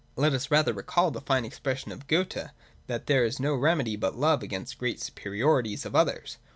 Let 0.15 0.33
us, 0.33 0.49
rather, 0.49 0.73
recall 0.73 1.11
the 1.11 1.21
fine 1.21 1.45
expression 1.45 1.91
of 1.91 2.07
Goethe, 2.07 2.47
that 2.87 3.05
there 3.05 3.23
is 3.23 3.39
no 3.39 3.53
remedy 3.53 3.95
but 3.95 4.15
Love 4.17 4.41
against 4.41 4.79
great 4.79 4.99
superiorities 4.99 5.85
of 5.85 5.95
others. 5.95 6.39